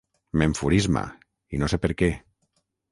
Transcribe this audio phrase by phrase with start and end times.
[0.41, 1.03] M'enfurisma,
[1.57, 2.13] i no sé per què.